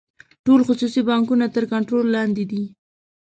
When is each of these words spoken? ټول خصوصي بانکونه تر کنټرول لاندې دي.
ټول 0.45 0.59
خصوصي 0.67 1.01
بانکونه 1.09 1.45
تر 1.55 1.63
کنټرول 1.73 2.05
لاندې 2.15 2.43
دي. 2.51 2.63